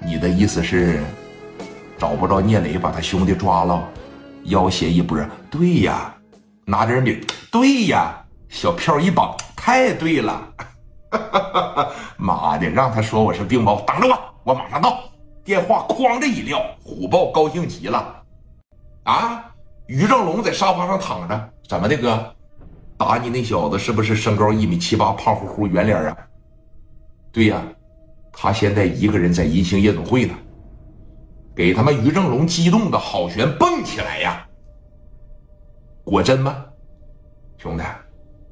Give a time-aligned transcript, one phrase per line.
[0.00, 1.02] 你的意思是，
[1.98, 3.88] 找不着聂磊，把他兄弟抓了，
[4.44, 5.18] 要挟一波？
[5.50, 6.14] 对呀，
[6.64, 7.20] 拿点米。
[7.50, 8.14] 对呀，
[8.48, 10.40] 小票一绑，太对了。
[12.16, 15.00] 妈的，让他说我是病猫，等着我，我马上到。
[15.44, 18.22] 电话哐的一撂，虎豹高兴极了。
[19.04, 19.44] 啊，
[19.86, 22.34] 于正龙在沙发上躺着，怎么的哥？
[22.98, 26.16] 打你那小子是不是身高一米七八，胖乎乎，圆脸啊？
[27.32, 27.62] 对呀，
[28.40, 30.34] 他现在一个人在银星夜总会呢。
[31.56, 34.46] 给他妈于正龙激动的好悬蹦起来呀！
[36.04, 36.64] 果真吗？
[37.56, 37.82] 兄弟，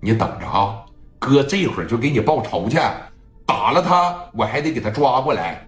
[0.00, 0.86] 你等着啊！
[1.18, 2.78] 哥这会儿就给你报仇去，
[3.44, 5.66] 打了他，我还得给他抓过来。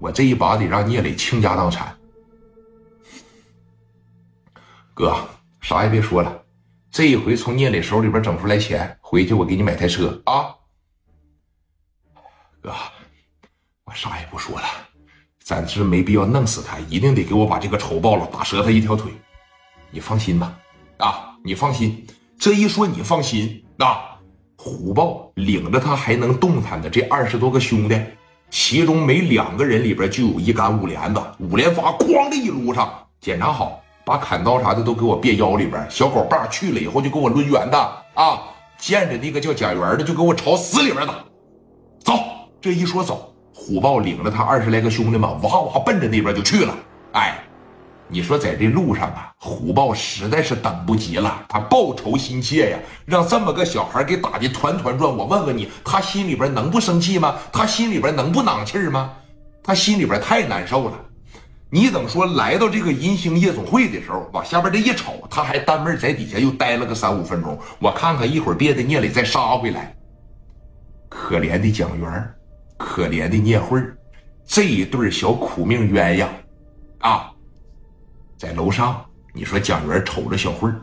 [0.00, 1.96] 我这一把得让聂磊倾家荡产。
[4.92, 5.14] 哥，
[5.60, 6.42] 啥也别说了，
[6.90, 10.52] 这一回从聂磊手里边整出来钱，回去我给你买台车啊！
[12.62, 12.72] 哥，
[13.84, 14.64] 我啥也不说了，
[15.42, 19.10] 暂时没必要弄死他，一定得给我把这个仇报了，打折他一条腿。
[19.90, 20.56] 你放心吧，
[20.98, 22.06] 啊，你放心。
[22.38, 24.16] 这一说你放心啊，
[24.56, 28.00] 虎豹领着他还能动弹的这二十多个兄弟，
[28.48, 37.76] 其中每两个人里边就有一杆五连子，五连发哐的一撸上，检查好，把砍刀啥的都给我别腰里边，小狗棒去了以后就给我抡圆的
[38.14, 38.40] 啊，
[38.78, 41.24] 见着那个叫贾元的就给我朝死里边打。
[42.62, 46.74] 这一说走，虎豹领着他二十来个兄弟们哇哇奔着那边就去了。
[47.12, 47.36] 哎。
[48.08, 55.16] 你说在这路上啊，虎豹实在是等不及了，他报仇心切呀，让这么个小孩给打的团团转。
[55.16, 57.36] 我问问你，他心里边能不生气吗？
[57.50, 59.12] 他心里边能不囊气吗？
[59.64, 61.00] 他心里边太难受了。
[61.70, 67.58] 你等说来到这个银星夜总会的时候，往下边这一瞅，他还单门在底下又待了个三五分钟。
[67.78, 69.96] 我看看一会儿别的聂磊再杀回来。
[71.08, 72.30] 可怜的蒋元，
[72.82, 73.80] 可怜的聂慧
[74.44, 76.28] 这一对小苦命鸳鸯，
[76.98, 77.32] 啊！
[78.36, 80.80] 在楼上，你说蒋元瞅着小慧儿，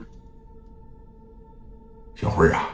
[2.16, 2.70] 小慧儿啊，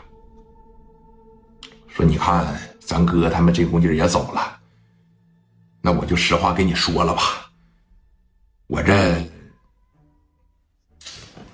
[1.88, 4.60] 说你看咱哥他们这股劲也走了，
[5.82, 7.50] 那我就实话跟你说了吧，
[8.68, 9.28] 我这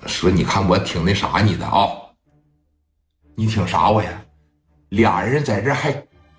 [0.06, 1.88] 说你看我挺那啥你的啊，
[3.34, 4.22] 你挺啥我呀？
[4.90, 5.90] 俩人在这还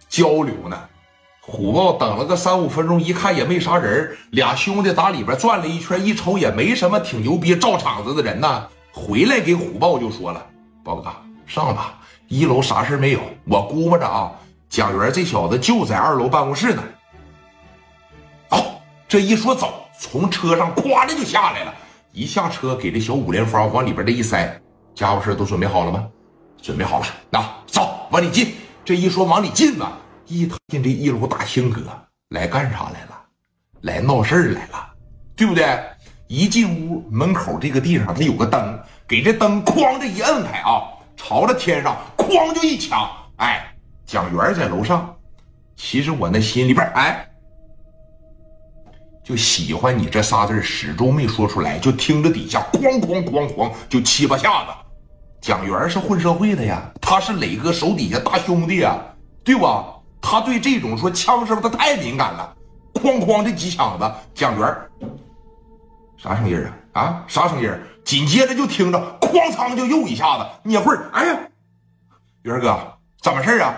[0.07, 0.89] 交流呢。
[1.45, 8.65] 虎豹等了个三五分钟，一看也没啥人俩兄弟打里边转了一圈，一瞅也没什么挺牛逼、照场子的人呐。
[8.93, 10.45] 回来给虎豹就说了
[10.85, 11.11] ：“豹哥，
[11.45, 11.99] 上吧，
[12.29, 13.19] 一楼啥事没有。
[13.43, 14.31] 我估摸着啊，
[14.69, 16.83] 蒋元这小子就在二楼办公室呢。”
[18.49, 18.63] 走，
[19.09, 21.73] 这一说走，从车上咵的就下来了。
[22.13, 24.61] 一下车，给这小五连发往里边这一塞，
[24.95, 26.07] 家伙事都准备好了吗？
[26.61, 28.55] 准备好了，那走，往里进。
[28.85, 29.85] 这一说往里进呢。
[30.27, 31.81] 一踏进这一楼大厅，哥
[32.29, 33.21] 来干啥来了？
[33.81, 34.93] 来闹事儿来了，
[35.35, 35.77] 对不对？
[36.27, 40.81] 一进屋门口这个地上，它有个灯，给这灯哐这一摁开啊，
[41.17, 43.07] 朝着天上哐就一枪。
[43.35, 43.75] 哎，
[44.05, 45.15] 蒋元在楼上，
[45.75, 47.29] 其实我那心里边哎，
[49.23, 54.71] 就喜欢你这仨字始终没说出来，就听着底下哐哐哐哐就七八下子。
[55.41, 58.97] 蒋元是混社会的呀，他是磊哥手底下大兄弟呀，
[59.43, 59.93] 对吧？
[60.23, 62.55] 他对这种说枪声，他太敏感了。
[62.93, 64.73] 哐哐这几枪子，蒋元
[66.17, 66.57] 啥声音
[66.93, 67.01] 啊？
[67.01, 67.69] 啊，啥声音？
[68.05, 71.37] 紧接着就听着哐仓就又一下子，聂慧哎呀，
[72.43, 72.79] 元哥，
[73.21, 73.75] 怎么事啊？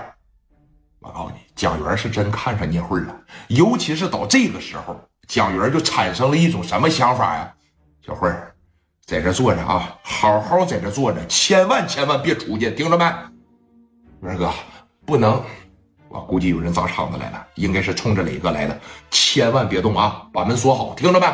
[1.00, 3.16] 我告诉你，蒋元是真看上聂慧了。
[3.48, 4.96] 尤其是到这个时候，
[5.28, 7.52] 蒋元就产生了一种什么想法呀？
[8.06, 8.32] 小慧
[9.06, 13.06] 在这坐着啊，好好在这坐着，千万千万别出去，听着没？
[14.22, 14.52] 元哥，
[15.06, 15.44] 不能。
[16.16, 18.80] 啊估计有人砸场子来了，应该是冲着磊哥来的，
[19.12, 20.24] 千万别动啊！
[20.32, 21.28] 把门锁好，听着没？